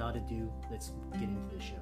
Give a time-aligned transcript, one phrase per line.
[0.00, 1.76] Without ado, let's get into the show.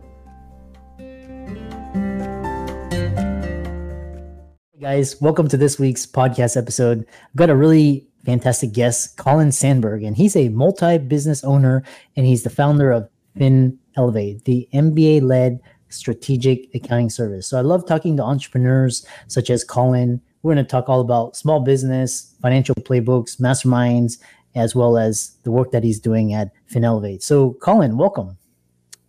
[4.73, 7.07] Hey guys, welcome to this week's podcast episode.
[7.09, 11.85] I've got a really fantastic guest, Colin Sanburg, and he's a multi business owner
[12.17, 17.47] and he's the founder of Fin Elevate, the MBA led strategic accounting service.
[17.47, 20.21] So I love talking to entrepreneurs such as Colin.
[20.43, 24.19] We're going to talk all about small business, financial playbooks, masterminds,
[24.59, 27.23] as well as the work that he's doing at FinElevate.
[27.23, 28.37] So, Colin, welcome.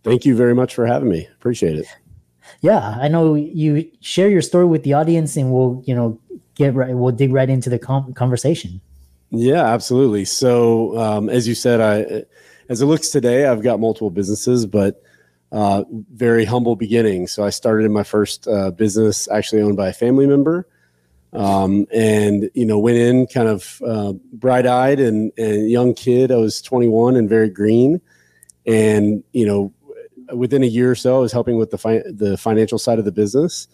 [0.02, 1.28] Thank you very much for having me.
[1.34, 1.86] Appreciate it.
[2.62, 6.18] Yeah, I know you share your story with the audience, and we'll you know
[6.54, 6.94] get right.
[6.94, 8.80] We'll dig right into the com- conversation.
[9.30, 10.24] Yeah, absolutely.
[10.24, 12.24] So, um, as you said, I
[12.68, 15.02] as it looks today, I've got multiple businesses, but
[15.52, 17.26] uh, very humble beginning.
[17.26, 20.66] So, I started in my first uh, business, actually owned by a family member
[21.32, 26.32] um, and you know went in kind of uh, bright-eyed and, and young kid.
[26.32, 28.00] I was 21 and very green.
[28.66, 29.72] And you know
[30.32, 33.04] within a year or so i was helping with the, fi- the financial side of
[33.04, 33.66] the business.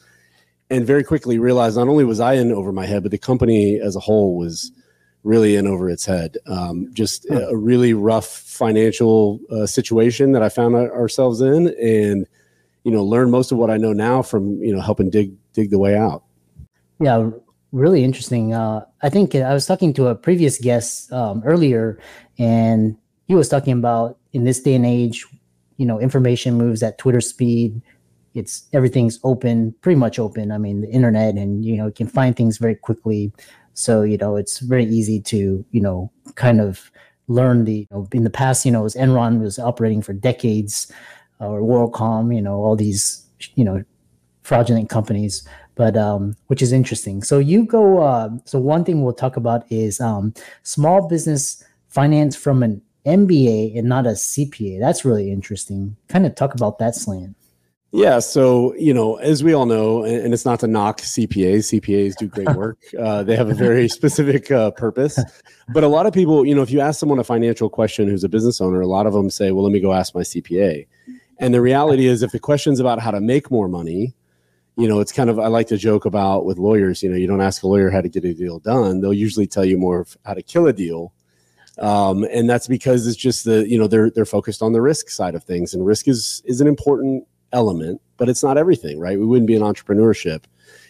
[0.71, 3.81] And very quickly realized not only was i in over my head but the company
[3.81, 4.73] as a whole was
[5.23, 6.37] really in over its head.
[6.47, 12.27] Um, just a, a really rough financial uh, situation that i found ourselves in and
[12.85, 15.71] you know learned most of what i know now from you know helping dig dig
[15.71, 16.23] the way out.
[17.01, 17.31] Yeah
[17.77, 18.55] really interesting.
[18.55, 21.99] Uh, I think I was talking to a previous guest um, earlier,
[22.39, 22.97] and
[23.29, 25.27] he was talking about in this day and age,
[25.77, 27.81] you know, information moves at Twitter speed.
[28.35, 30.51] It's everything's open, pretty much open.
[30.53, 33.33] I mean, the internet, and you know, you can find things very quickly.
[33.75, 36.91] So you know, it's very easy to you know, kind of
[37.29, 37.81] learn the.
[37.81, 40.91] You know, in the past, you know, was Enron was operating for decades,
[41.41, 43.23] uh, or WorldCom, you know, all these
[43.55, 43.85] you know,
[44.43, 47.23] fraudulent companies but um, which is interesting.
[47.23, 48.03] So you go.
[48.03, 53.79] Uh, so one thing we'll talk about is um, small business finance from an MBA
[53.79, 54.81] and not a CPA.
[54.81, 55.97] That's really interesting.
[56.09, 57.37] Kind of talk about that slant.
[57.93, 61.81] Yeah, so you know, as we all know, and it's not to knock CPAs.
[61.81, 62.79] CPAs do great work.
[62.99, 65.19] Uh, they have a very specific uh, purpose.
[65.69, 68.25] But a lot of people, you know, if you ask someone a financial question who's
[68.25, 70.87] a business owner, a lot of them say, "Well, let me go ask my CPA."
[71.39, 74.15] And the reality is, if the question's about how to make more money,
[74.77, 77.03] you know, it's kind of I like to joke about with lawyers.
[77.03, 79.47] You know, you don't ask a lawyer how to get a deal done; they'll usually
[79.47, 81.13] tell you more of how to kill a deal.
[81.79, 85.09] Um, and that's because it's just the you know they're they're focused on the risk
[85.09, 89.19] side of things, and risk is is an important element, but it's not everything, right?
[89.19, 90.45] We wouldn't be in entrepreneurship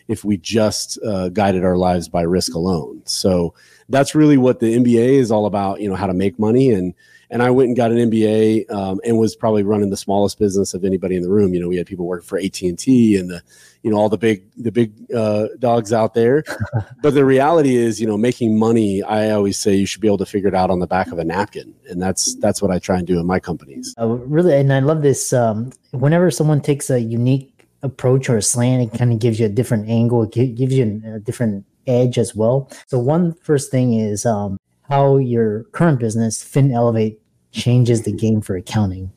[0.09, 3.03] if we just uh, guided our lives by risk alone.
[3.05, 3.55] So
[3.89, 5.81] that's really what the MBA is all about.
[5.81, 6.93] You know, how to make money and
[7.31, 10.75] and I went and got an MBA um, and was probably running the smallest business
[10.75, 11.55] of anybody in the room.
[11.55, 13.43] You know, we had people working for AT and T and the,
[13.83, 16.45] you know, all the big the big uh, dogs out there.
[17.03, 19.03] but the reality is, you know, making money.
[19.03, 21.19] I always say you should be able to figure it out on the back of
[21.19, 23.95] a napkin, and that's that's what I try and do in my companies.
[23.99, 25.33] Uh, really, and I love this.
[25.33, 29.47] Um, whenever someone takes a unique approach or a slant, it kind of gives you
[29.47, 30.23] a different angle.
[30.25, 32.71] It gives you a different edge as well.
[32.87, 37.19] So one first thing is um, how your current business, FinElevate,
[37.53, 39.11] changes the game for accounting.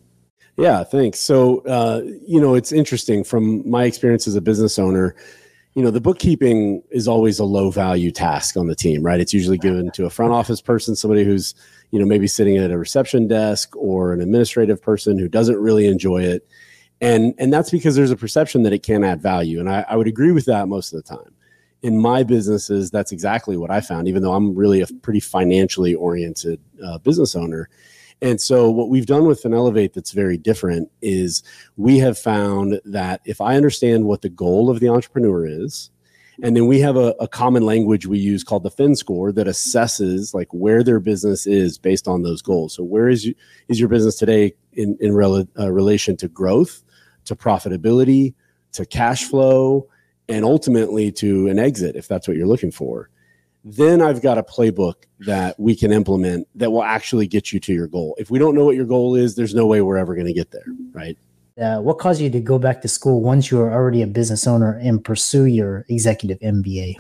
[0.58, 1.20] Yeah, thanks.
[1.20, 5.16] So, uh, you know, it's interesting from my experience as a business owner.
[5.74, 9.20] You know, the bookkeeping is always a low value task on the team, right?
[9.20, 11.54] It's usually given to a front office person, somebody who's,
[11.92, 15.88] you know, maybe sitting at a reception desk or an administrative person who doesn't really
[15.88, 16.46] enjoy it.
[17.00, 19.62] And, and that's because there's a perception that it can add value.
[19.62, 21.34] And I, I would agree with that most of the time
[21.82, 25.96] in my businesses, that's exactly what I found, even though I'm really a pretty financially
[25.96, 27.70] oriented uh, business owner.
[28.22, 31.42] And so, what we've done with FinElevate that's very different is
[31.78, 35.90] we have found that if I understand what the goal of the entrepreneur is,
[36.42, 39.48] and then we have a, a common language we use called the Fin score that
[39.48, 42.74] assesses like where their business is based on those goals.
[42.74, 43.36] So, where is you,
[43.70, 46.84] is your business today in in rel- uh, relation to growth,
[47.24, 48.34] to profitability,
[48.74, 49.88] to cash flow?
[50.30, 53.10] And ultimately to an exit if that's what you're looking for
[53.64, 57.74] then i've got a playbook that we can implement that will actually get you to
[57.74, 60.16] your goal if we don't know what your goal is there's no way we're ever
[60.16, 61.18] going to get there right
[61.60, 64.48] uh, what caused you to go back to school once you were already a business
[64.48, 66.96] owner and pursue your executive mba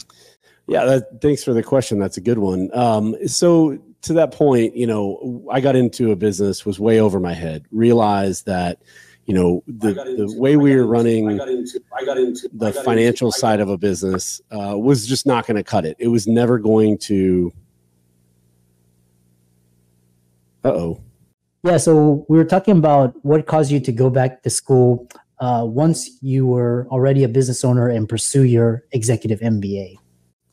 [0.67, 1.97] Yeah, that, thanks for the question.
[1.97, 2.69] That's a good one.
[2.73, 7.19] Um, so to that point, you know, I got into a business was way over
[7.19, 7.65] my head.
[7.71, 8.81] Realized that,
[9.29, 12.49] you know, the, into, the way we were running I got into, I got into,
[12.51, 15.85] the got financial into, side of a business uh, was just not going to cut
[15.85, 15.95] it.
[15.99, 17.53] It was never going to.
[20.65, 21.03] Uh oh.
[21.61, 25.07] Yeah, so we were talking about what caused you to go back to school
[25.39, 29.97] uh, once you were already a business owner and pursue your executive MBA.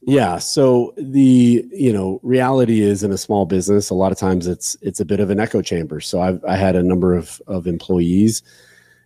[0.07, 0.39] Yeah.
[0.39, 4.77] So the you know reality is in a small business, a lot of times it's
[4.81, 6.01] it's a bit of an echo chamber.
[6.01, 8.43] So I've I had a number of of employees.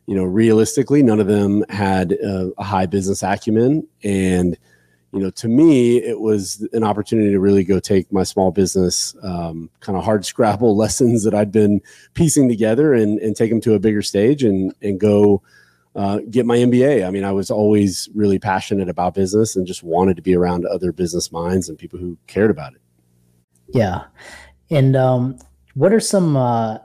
[0.06, 4.58] You know, realistically, none of them had a, a high business acumen, and
[5.12, 9.14] you know, to me, it was an opportunity to really go take my small business
[9.22, 11.80] um, kind of hard scrabble lessons that I'd been
[12.12, 15.42] piecing together and and take them to a bigger stage and and go
[15.94, 17.06] uh, get my MBA.
[17.06, 20.64] I mean, I was always really passionate about business and just wanted to be around
[20.66, 22.80] other business minds and people who cared about it.
[23.68, 24.04] Yeah,
[24.70, 25.38] and um,
[25.74, 26.78] what are some uh,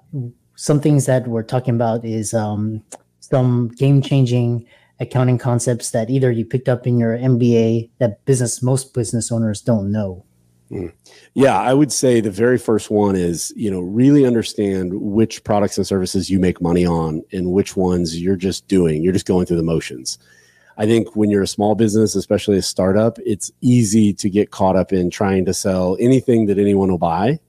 [0.56, 2.06] some things that we're talking about?
[2.06, 2.84] Is um,
[3.20, 4.66] some game changing
[5.00, 9.62] accounting concepts that either you picked up in your MBA that business most business owners
[9.62, 10.26] don't know.
[10.72, 10.92] Mm.
[11.34, 15.78] Yeah, I would say the very first one is, you know, really understand which products
[15.78, 19.04] and services you make money on and which ones you're just doing.
[19.04, 20.18] You're just going through the motions.
[20.78, 24.76] I think when you're a small business, especially a startup, it's easy to get caught
[24.76, 27.40] up in trying to sell anything that anyone will buy.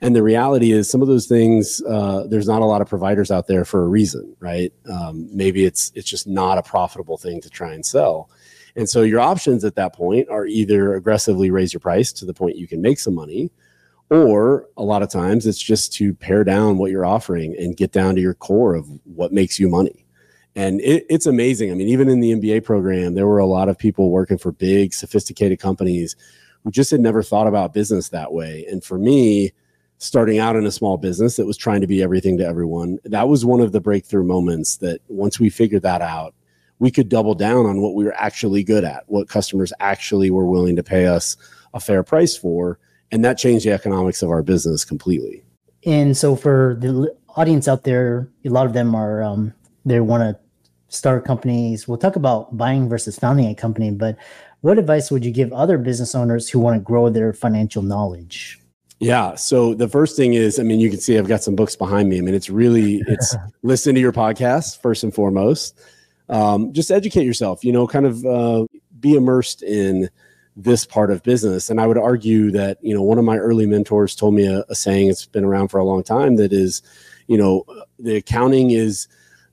[0.00, 3.30] And the reality is, some of those things, uh, there's not a lot of providers
[3.30, 4.72] out there for a reason, right?
[4.90, 8.28] Um, maybe it's it's just not a profitable thing to try and sell.
[8.76, 12.34] And so your options at that point are either aggressively raise your price to the
[12.34, 13.50] point you can make some money,
[14.10, 17.90] or a lot of times it's just to pare down what you're offering and get
[17.90, 20.06] down to your core of what makes you money.
[20.54, 21.70] And it, it's amazing.
[21.70, 24.52] I mean, even in the MBA program, there were a lot of people working for
[24.52, 26.16] big, sophisticated companies
[26.62, 28.66] who just had never thought about business that way.
[28.70, 29.52] And for me,
[29.98, 33.28] starting out in a small business that was trying to be everything to everyone, that
[33.28, 36.34] was one of the breakthrough moments that once we figured that out,
[36.78, 40.46] we could double down on what we were actually good at, what customers actually were
[40.46, 41.36] willing to pay us
[41.74, 42.78] a fair price for.
[43.10, 45.44] And that changed the economics of our business completely.
[45.84, 50.22] And so, for the audience out there, a lot of them are, um, they want
[50.22, 50.36] to
[50.88, 51.86] start companies.
[51.86, 54.16] We'll talk about buying versus founding a company, but
[54.62, 58.58] what advice would you give other business owners who want to grow their financial knowledge?
[58.98, 59.34] Yeah.
[59.34, 62.08] So the first thing is, I mean, you can see I've got some books behind
[62.08, 62.18] me.
[62.18, 65.78] I mean, it's really it's listen to your podcast first and foremost
[66.28, 68.66] um, just educate yourself, you know, kind of uh,
[68.98, 70.08] be immersed in
[70.56, 71.68] this part of business.
[71.68, 74.64] And I would argue that, you know, one of my early mentors told me a,
[74.68, 76.82] a saying, it's been around for a long time, that is,
[77.26, 77.64] you know,
[77.98, 79.06] the accounting is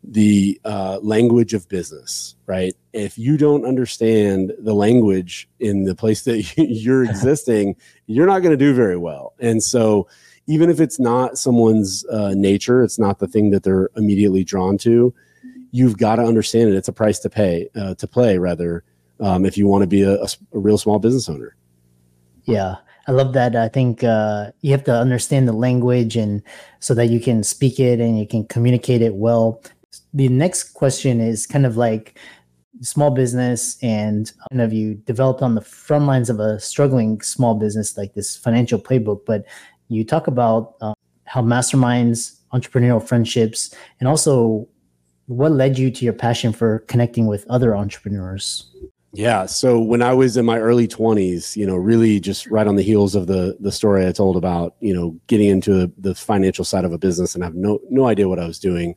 [0.03, 2.75] the uh, language of business, right?
[2.91, 7.75] If you don't understand the language in the place that you're existing,
[8.07, 9.33] you're not going to do very well.
[9.39, 10.07] And so,
[10.45, 14.77] even if it's not someone's uh, nature, it's not the thing that they're immediately drawn
[14.79, 15.13] to,
[15.73, 16.75] you've got to understand it.
[16.75, 18.83] It's a price to pay, uh, to play rather,
[19.19, 21.55] um, if you want to be a, a, a, real small business owner.
[22.45, 22.75] Yeah,
[23.07, 23.55] I love that.
[23.55, 26.43] I think uh, you have to understand the language and
[26.79, 29.63] so that you can speak it and you can communicate it well.
[30.13, 32.19] The next question is kind of like
[32.81, 37.55] small business and kind of you developed on the front lines of a struggling small
[37.55, 39.43] business like this financial playbook, but
[39.87, 40.93] you talk about um,
[41.25, 44.67] how masterminds, entrepreneurial friendships, and also
[45.33, 48.69] what led you to your passion for connecting with other entrepreneurs?
[49.13, 49.45] Yeah.
[49.45, 52.81] So when I was in my early 20s, you know, really just right on the
[52.81, 56.83] heels of the the story I told about, you know, getting into the financial side
[56.83, 58.95] of a business and have no no idea what I was doing.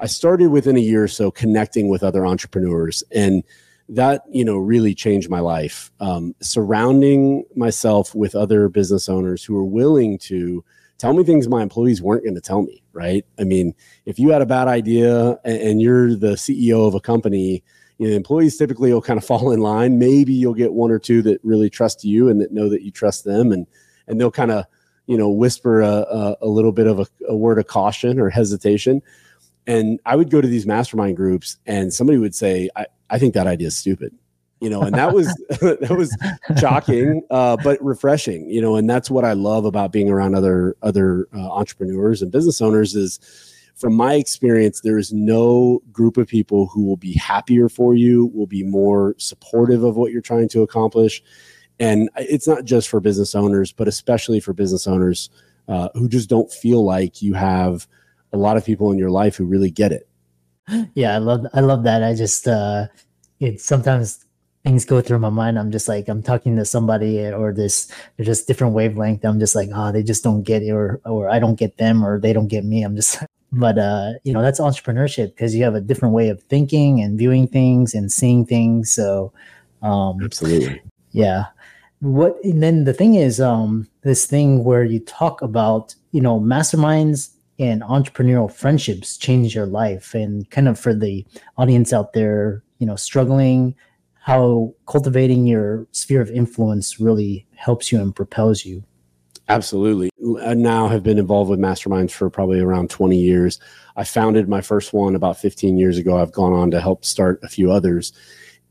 [0.00, 3.44] I started within a year or so connecting with other entrepreneurs and
[3.88, 9.56] that you know really changed my life um, surrounding myself with other business owners who
[9.56, 10.64] are willing to
[11.02, 13.26] tell me things my employees weren't going to tell me, right?
[13.36, 13.74] I mean,
[14.06, 17.64] if you had a bad idea and, and you're the CEO of a company,
[17.98, 19.98] you know, employees typically will kind of fall in line.
[19.98, 22.92] Maybe you'll get one or two that really trust you and that know that you
[22.92, 23.66] trust them, and
[24.06, 24.64] and they'll kind of
[25.06, 28.30] you know whisper a, a, a little bit of a, a word of caution or
[28.30, 29.02] hesitation.
[29.66, 33.34] And I would go to these mastermind groups, and somebody would say, "I, I think
[33.34, 34.16] that idea is stupid."
[34.62, 35.26] You know and that was
[35.60, 36.16] that was
[36.58, 40.76] shocking uh, but refreshing you know and that's what i love about being around other
[40.82, 43.18] other uh, entrepreneurs and business owners is
[43.74, 48.26] from my experience there is no group of people who will be happier for you
[48.34, 51.22] will be more supportive of what you're trying to accomplish.
[51.80, 55.30] And it's not just for business owners but especially for business owners
[55.68, 57.88] uh, who just don't feel like you have
[58.32, 60.08] a lot of people in your life who really get it.
[60.94, 62.04] Yeah i love i love that.
[62.04, 62.86] I just uh
[63.40, 64.24] it's sometimes
[64.64, 65.58] things go through my mind.
[65.58, 69.24] I'm just like I'm talking to somebody or this they're just different wavelength.
[69.24, 72.04] I'm just like, oh, they just don't get it or or I don't get them
[72.04, 72.82] or they don't get me.
[72.82, 76.42] I'm just but uh you know that's entrepreneurship because you have a different way of
[76.44, 78.92] thinking and viewing things and seeing things.
[78.92, 79.32] So
[79.82, 80.80] um absolutely.
[81.10, 81.46] Yeah.
[82.00, 86.40] What and then the thing is um this thing where you talk about, you know,
[86.40, 91.24] masterminds and entrepreneurial friendships change your life and kind of for the
[91.58, 93.74] audience out there, you know, struggling
[94.22, 98.84] how cultivating your sphere of influence really helps you and propels you.
[99.48, 100.10] Absolutely.
[100.40, 103.58] I now have been involved with masterminds for probably around 20 years.
[103.96, 106.18] I founded my first one about 15 years ago.
[106.18, 108.12] I've gone on to help start a few others.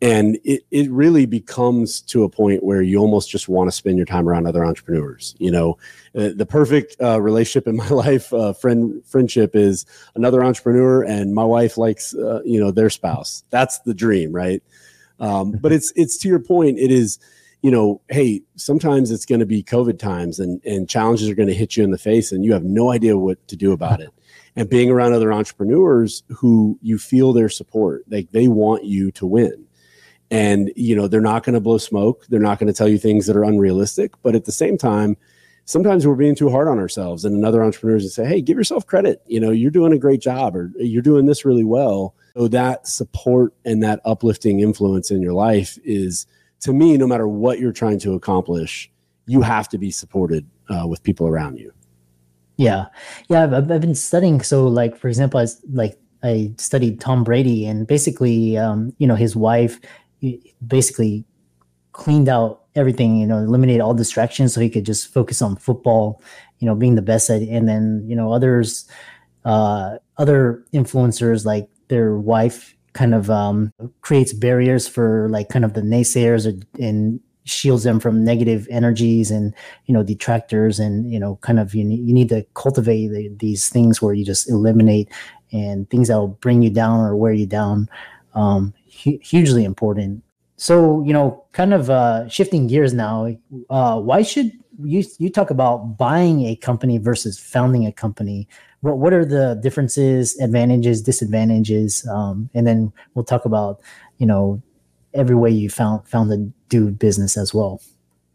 [0.01, 3.97] And it, it really becomes to a point where you almost just want to spend
[3.97, 5.35] your time around other entrepreneurs.
[5.37, 5.77] You know,
[6.15, 11.35] uh, the perfect uh, relationship in my life, uh, friend friendship, is another entrepreneur, and
[11.35, 13.43] my wife likes, uh, you know, their spouse.
[13.49, 14.63] That's the dream, right?
[15.21, 16.77] Um, but it's it's to your point.
[16.77, 17.19] It is,
[17.61, 21.47] you know, hey, sometimes it's going to be COVID times, and and challenges are going
[21.47, 24.01] to hit you in the face, and you have no idea what to do about
[24.01, 24.09] it.
[24.57, 29.25] And being around other entrepreneurs who you feel their support, like they want you to
[29.25, 29.63] win.
[30.29, 32.25] And you know they're not going to blow smoke.
[32.27, 34.11] They're not going to tell you things that are unrealistic.
[34.23, 35.15] But at the same time,
[35.65, 37.25] sometimes we're being too hard on ourselves.
[37.25, 39.21] And another entrepreneurs and say, "Hey, give yourself credit.
[39.27, 42.87] You know, you're doing a great job, or you're doing this really well." So that
[42.87, 46.25] support and that uplifting influence in your life is,
[46.61, 48.89] to me, no matter what you're trying to accomplish,
[49.25, 51.73] you have to be supported uh, with people around you.
[52.57, 52.85] Yeah,
[53.29, 53.43] yeah.
[53.43, 54.41] I've, I've been studying.
[54.41, 59.15] So, like for example, I like I studied Tom Brady, and basically, um, you know,
[59.15, 59.79] his wife
[60.65, 61.25] basically
[61.93, 63.17] cleaned out everything.
[63.17, 66.21] You know, eliminated all distractions so he could just focus on football.
[66.59, 68.87] You know, being the best at, and then you know others,
[69.45, 73.71] uh, other influencers like their wife kind of um,
[74.01, 76.45] creates barriers for like kind of the naysayers
[76.79, 79.53] and shields them from negative energies and
[79.85, 83.29] you know detractors and you know kind of you need, you need to cultivate the,
[83.39, 85.09] these things where you just eliminate
[85.51, 87.89] and things that will bring you down or wear you down
[88.35, 90.23] um, hu- hugely important
[90.61, 93.35] so you know kind of uh, shifting gears now
[93.69, 94.51] uh, why should
[94.83, 98.47] you you talk about buying a company versus founding a company
[98.81, 103.79] what what are the differences, advantages, disadvantages, um, and then we'll talk about
[104.17, 104.61] you know
[105.13, 107.81] every way you found found do business as well.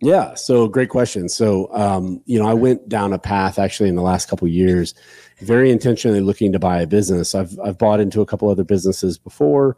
[0.01, 1.29] Yeah, so great question.
[1.29, 4.95] So um, you know, I went down a path actually in the last couple years,
[5.41, 7.35] very intentionally looking to buy a business.
[7.35, 9.77] I've I've bought into a couple other businesses before.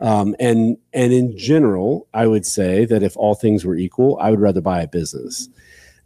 [0.00, 4.30] Um, and and in general, I would say that if all things were equal, I
[4.30, 5.48] would rather buy a business.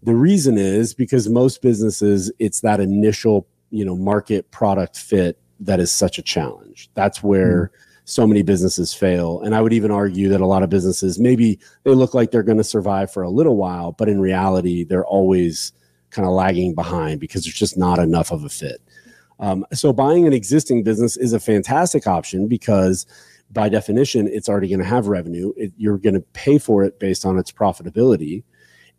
[0.03, 5.81] The reason is because most businesses, it's that initial you know market product fit that
[5.81, 7.79] is such a challenge that's where mm.
[8.05, 11.59] so many businesses fail and i would even argue that a lot of businesses maybe
[11.83, 15.07] they look like they're going to survive for a little while but in reality they're
[15.07, 15.73] always
[16.11, 18.81] kind of lagging behind because there's just not enough of a fit
[19.41, 23.07] um, so buying an existing business is a fantastic option because
[23.53, 26.99] by definition it's already going to have revenue it, you're going to pay for it
[26.99, 28.43] based on its profitability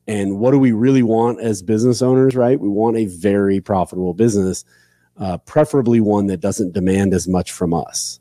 [0.08, 2.60] and what do we really want as business owners, right?
[2.60, 4.66] We want a very profitable business,
[5.18, 8.20] uh, preferably one that doesn't demand as much from us.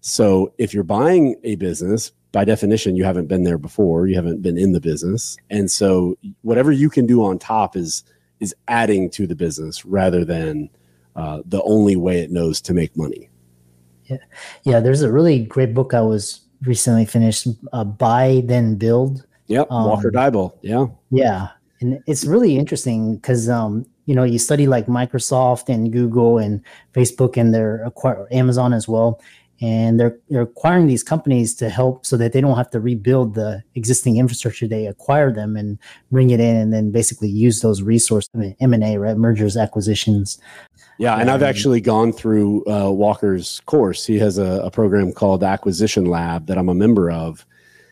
[0.00, 4.42] So if you're buying a business, by definition, you haven't been there before, you haven't
[4.42, 5.36] been in the business.
[5.50, 8.04] And so whatever you can do on top is
[8.38, 10.68] is adding to the business rather than
[11.16, 13.30] uh, the only way it knows to make money.
[14.06, 14.16] Yeah,
[14.64, 14.80] yeah.
[14.80, 19.86] There's a really great book I was recently finished, uh, "Buy Then Build," Yep, um,
[19.86, 20.52] Walker Deibel.
[20.62, 21.48] Yeah, yeah,
[21.80, 26.60] and it's really interesting because um, you know you study like Microsoft and Google and
[26.94, 29.20] Facebook and they're acquire Amazon as well,
[29.60, 33.34] and they're they're acquiring these companies to help so that they don't have to rebuild
[33.34, 34.66] the existing infrastructure.
[34.66, 35.78] They acquire them and
[36.10, 38.30] bring it in, and then basically use those resources.
[38.34, 39.16] I mean, M and A, right?
[39.16, 40.38] Mergers, acquisitions.
[40.98, 44.06] Yeah, and I've actually gone through uh, Walker's course.
[44.06, 47.44] He has a, a program called Acquisition Lab that I'm a member of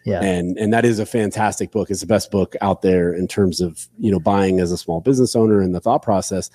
[0.04, 0.20] yeah.
[0.22, 1.90] And and that is a fantastic book.
[1.90, 5.00] It's the best book out there in terms of, you know, buying as a small
[5.00, 6.50] business owner and the thought process.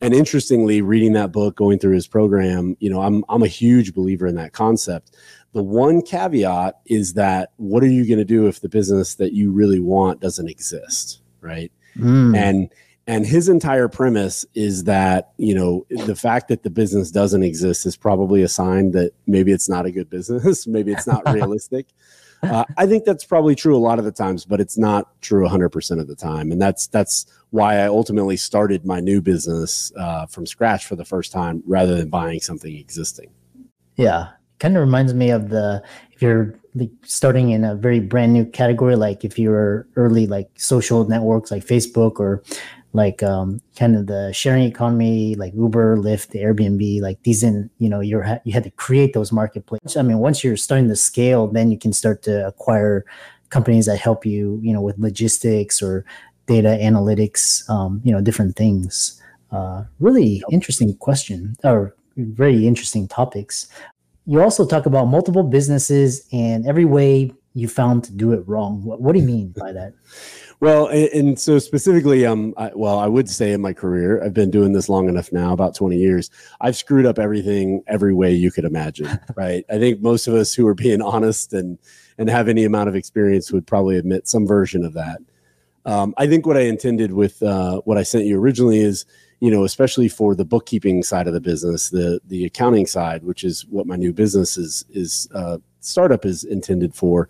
[0.00, 3.94] And interestingly, reading that book, going through his program, you know, I'm I'm a huge
[3.94, 5.16] believer in that concept.
[5.52, 9.34] The one caveat is that what are you going to do if the business that
[9.34, 11.70] you really want doesn't exist, right?
[11.96, 12.36] Mm.
[12.36, 12.72] And
[13.06, 17.86] and his entire premise is that you know the fact that the business doesn't exist
[17.86, 21.86] is probably a sign that maybe it's not a good business maybe it's not realistic
[22.50, 25.46] uh, I think that's probably true a lot of the times, but it's not true
[25.46, 26.52] 100% of the time.
[26.52, 31.04] And that's that's why I ultimately started my new business uh, from scratch for the
[31.04, 33.30] first time rather than buying something existing.
[33.96, 34.30] Yeah.
[34.58, 35.82] Kind of reminds me of the
[36.12, 40.48] if you're like starting in a very brand new category, like if you're early like
[40.56, 42.42] social networks like Facebook or
[42.94, 47.88] like um, kind of the sharing economy, like Uber, Lyft, Airbnb, like these in, you
[47.88, 49.96] know, you're you had to create those marketplaces.
[49.96, 53.04] I mean, once you're starting to scale, then you can start to acquire
[53.50, 56.04] companies that help you, you know, with logistics or
[56.46, 59.20] data analytics, um, you know, different things.
[59.50, 63.66] Uh, really interesting question or very interesting topics.
[64.26, 68.82] You also talk about multiple businesses and every way you found to do it wrong.
[68.82, 69.94] What, what do you mean by that?
[70.60, 74.32] Well, and, and so specifically, um, I, well, I would say in my career, I've
[74.32, 76.30] been doing this long enough now, about 20 years.
[76.60, 79.64] I've screwed up everything every way you could imagine, right?
[79.68, 81.76] I think most of us who are being honest and
[82.16, 85.18] and have any amount of experience would probably admit some version of that.
[85.84, 89.04] Um, I think what I intended with uh, what I sent you originally is,
[89.40, 93.44] you know, especially for the bookkeeping side of the business, the the accounting side, which
[93.44, 97.28] is what my new business is is uh, startup is intended for.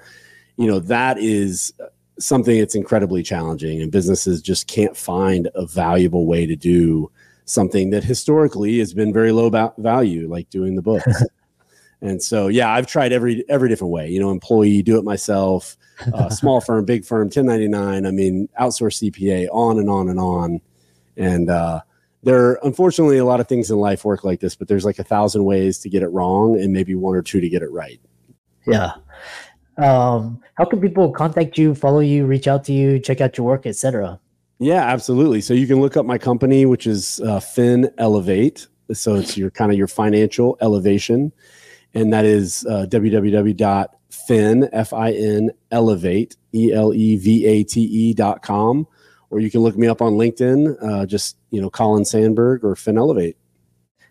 [0.57, 1.73] You know, that is
[2.19, 7.11] something that's incredibly challenging, and businesses just can't find a valuable way to do
[7.45, 11.25] something that historically has been very low value, like doing the books.
[12.01, 14.09] and so, yeah, I've tried every every different way.
[14.09, 15.77] You know, employee, do it myself,
[16.13, 18.07] uh, small firm, big firm, 1099.
[18.07, 20.61] I mean, outsource CPA, on and on and on.
[21.17, 21.81] And uh,
[22.23, 24.99] there are unfortunately a lot of things in life work like this, but there's like
[24.99, 27.71] a thousand ways to get it wrong, and maybe one or two to get it
[27.71, 28.01] right.
[28.67, 28.93] Yeah,
[29.77, 33.47] um, how can people contact you, follow you, reach out to you, check out your
[33.47, 34.21] work, etc.?
[34.59, 35.41] Yeah, absolutely.
[35.41, 38.69] So you can look up my company, which is uh, FinElevate.
[38.93, 41.33] So it's your kind of your financial elevation,
[41.95, 47.81] and that is uh, www.fin f i n elevate e l e v a t
[47.81, 48.87] e dot com,
[49.31, 50.77] or you can look me up on LinkedIn.
[50.83, 53.37] Uh, just you know, Colin Sanburg or FinElevate.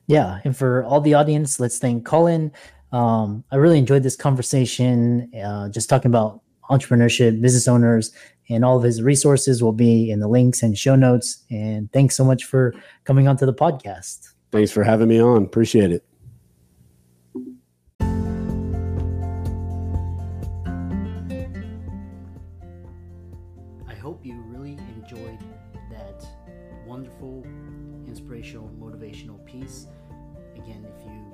[0.08, 2.52] Yeah, and for all the audience, let's thank Colin.
[2.94, 8.12] Um, I really enjoyed this conversation, uh, just talking about entrepreneurship, business owners,
[8.50, 11.44] and all of his resources will be in the links and show notes.
[11.50, 14.34] And thanks so much for coming onto the podcast.
[14.52, 15.44] Thanks for having me on.
[15.44, 16.06] Appreciate it.
[23.88, 25.39] I hope you really enjoyed
[25.89, 26.24] that
[26.86, 27.44] wonderful,
[28.08, 29.88] inspirational, motivational piece.
[30.56, 31.34] Again, if you,